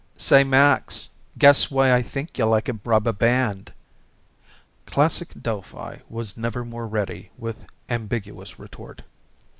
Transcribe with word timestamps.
"Say, 0.17 0.43
Max, 0.43 1.09
guess 1.37 1.69
why 1.69 1.93
I 1.93 2.01
think 2.01 2.35
you're 2.35 2.47
like 2.47 2.67
a 2.67 2.73
rubber 2.73 3.13
band." 3.13 3.71
Classic 4.87 5.29
Delphi 5.39 5.97
was 6.09 6.35
never 6.35 6.65
more 6.65 6.87
ready 6.87 7.29
with 7.37 7.65
ambiguous 7.87 8.57
retort. 8.57 9.03